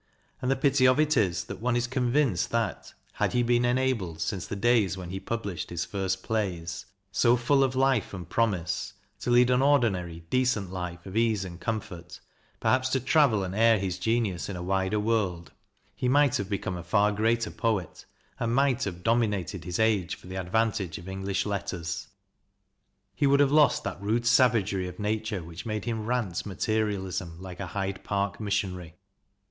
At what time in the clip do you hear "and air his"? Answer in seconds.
13.43-13.99